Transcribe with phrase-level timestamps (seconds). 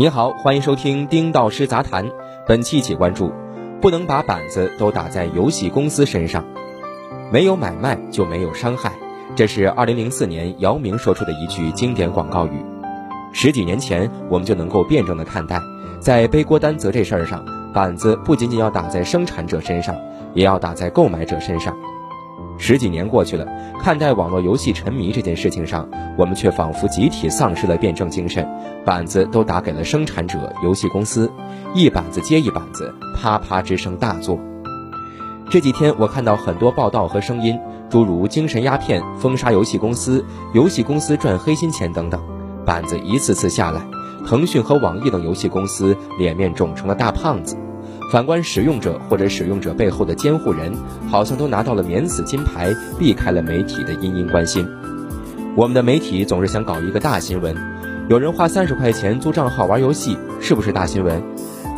[0.00, 2.08] 你好，欢迎收听丁道师杂谈。
[2.46, 3.32] 本期请关注：
[3.80, 6.44] 不能把板子都打在游戏公司身上。
[7.32, 8.92] 没有买卖就没有伤害，
[9.34, 12.64] 这是二零零四年姚明说出的一句经典广告语。
[13.32, 15.60] 十几年前，我们就能够辩证的看待，
[15.98, 19.96] 在背锅担责这事儿上，板子不仅仅要打在生产者身上，
[20.32, 21.76] 也要打在购买者身上。
[22.58, 23.46] 十几年过去了，
[23.80, 25.88] 看待网络游戏沉迷这件事情上，
[26.18, 28.46] 我们却仿佛集体丧失了辩证精神，
[28.84, 31.30] 板子都打给了生产者游戏公司，
[31.72, 34.38] 一板子接一板子，啪啪之声大作。
[35.50, 42.20] 这几天我看到很多报道和声音，诸如精神鸦片、封杀游戏公司、游戏公司赚黑心钱等等，
[42.66, 43.80] 板子一次次下来，
[44.26, 47.56] 腾讯和网易等游戏公司脸面肿成了大胖子。
[48.10, 50.72] 反观使用者或者使用者背后的监护人，
[51.10, 54.66] 好像都拿到了免死金牌，避开了媒体的殷殷关心。
[55.54, 57.54] 我们的媒体总是想搞一个大新闻，
[58.08, 61.22] 有人花三十块钱租账号玩游戏，是不是大新闻？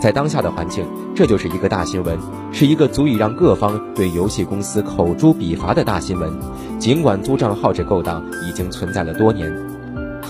[0.00, 2.16] 在当下的环境，这就是一个大新闻，
[2.52, 6.32] 是一个足以让各方对游戏公司口诛笔伐的大新闻。
[6.78, 9.52] 尽管租账号这勾当已经存在了多年，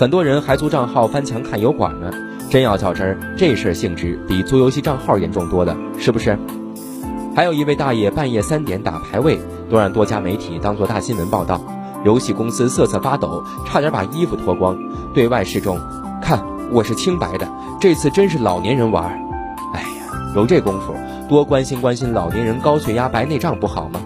[0.01, 2.11] 很多人还租账号翻墙看油管呢。
[2.49, 6.35] 真要较真儿，这事儿性质比租游戏账号严重多了，是不是？
[7.35, 11.61] 还有一位大爷半夜三点打排位，都让多家媒体当做大新闻报道。
[12.03, 14.75] 游戏公司瑟瑟发抖，差点把衣服脱光，
[15.13, 15.79] 对外示众，
[16.19, 17.47] 看我是清白的。
[17.79, 19.03] 这次真是老年人玩。
[19.75, 20.95] 哎呀，有这功夫，
[21.29, 24.01] 多关心关心老年人高血压、白内障不好吗？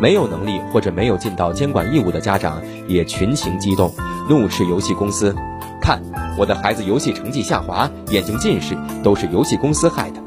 [0.00, 3.92] 没有能力或者没有尽到监管义务的家长也群情激动，
[4.28, 5.34] 怒斥游戏公司。
[5.80, 6.00] 看
[6.38, 10.20] 我的孩子游戏成绩下滑，眼睛近视，都是游戏公司害的。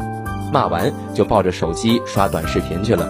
[0.54, 3.10] 骂完就抱着手机刷短视频去了。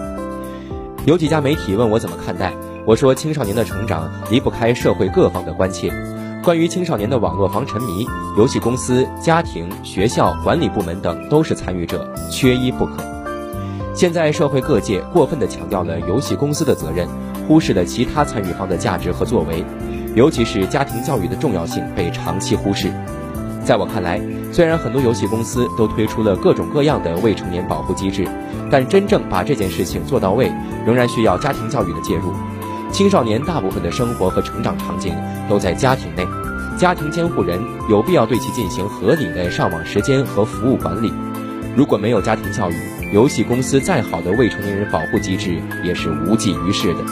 [1.06, 2.52] 有几家媒体问我怎么看待，
[2.84, 5.92] 我说青少年的成长离不开社会各方的关切。
[6.42, 13.17] 关于青少年的网络防沉迷，游戏公司、家庭、学校、管理部门等都是参与者，缺一不可。
[13.98, 17.08] 现在社会各界过分地强调了游戏公司的责任，
[17.48, 19.64] 忽视了其他参与方的价值和作为。
[20.14, 22.92] 尤其是家庭教育的重要性被长期忽视。
[23.64, 24.20] 在我看来，
[24.52, 28.24] 虽然很多游戏公司都推出了各种各样的未成年保护机制，
[28.70, 30.48] 但真正把这件事情做到位，
[30.86, 32.32] 仍然需要家庭教育的介入。
[32.92, 35.12] 青少年大部分的生活和成长场景
[35.50, 36.24] 都在家庭内，
[36.78, 37.60] 家庭监护人
[37.90, 41.12] 有必要对其进行合理的上网时间和服务管理。
[41.78, 42.74] 如果没有家庭教育，
[43.12, 47.04] 游戏公司再好的未成年人保护机制也是无济于事的。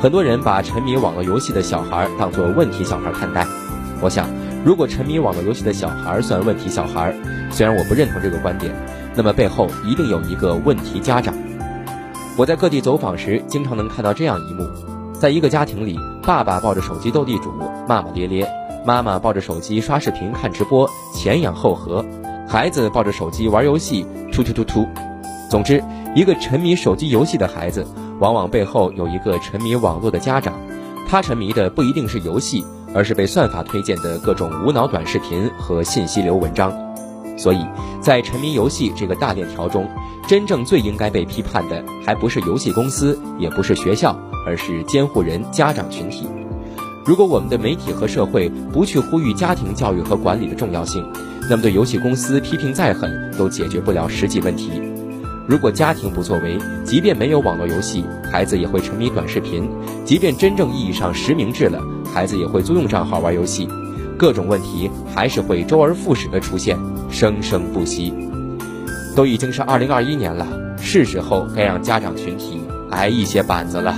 [0.00, 3.46] 很多人把沉迷网络游戏的小孩儿当作问题小孩看待，
[4.00, 4.30] 我想，
[4.64, 7.14] 如果沉迷网络游戏的小孩儿算问题小孩儿，
[7.50, 8.74] 虽然我不认同这个观点，
[9.14, 11.34] 那么背后一定有一个问题家长。
[12.38, 14.66] 我在各地走访时，经常能看到这样一幕：
[15.12, 17.52] 在一个家庭里，爸爸抱着手机斗地主，
[17.86, 18.46] 骂骂咧咧；
[18.86, 22.02] 妈妈抱着手机刷视频看直播，前仰后合；
[22.48, 24.86] 孩子抱着手机玩游戏，突突突突。
[25.50, 25.82] 总之，
[26.14, 27.86] 一个沉迷手机游戏的孩子。
[28.18, 30.54] 往往背后有一个沉迷网络的家长，
[31.06, 32.64] 他沉迷的不一定是游戏，
[32.94, 36.72] 而是被算法推荐的各种无脑短视频和信息流文章。
[37.36, 37.66] 所以，
[38.00, 39.86] 在沉迷游戏这个大链条中，
[40.26, 46.26] 真正最应该被批判的，还不是游戏公司，也不是学校，而是监护人、家长群体。
[47.06, 51.08] 如果我们的媒体和社会不去呼吁家庭教育和管理的重要性，
[51.48, 54.72] 那么对游戏公司批评再狠，都解决不了实际问题。
[55.46, 59.62] 如果家庭不作为，即便没有网络游戏，孩子也会沉迷短视频；
[60.04, 61.80] 即便真正意义上实名制了，
[62.12, 63.68] 孩子也会租用账号玩游戏。
[64.18, 66.76] 各种问题还是会周而复始的出现，
[67.08, 68.12] 生生不息。
[69.14, 70.44] 都已经是二零二一年了，
[70.76, 73.94] 是时候该让家长群体挨一些板子了。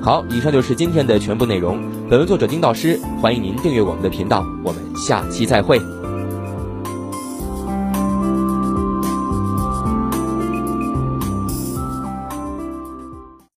[0.00, 1.80] 好，以上就是今天的全部内容。
[2.12, 5.80] 本文作者丁导师，欢迎您订阅我们的频道，我们下期再会。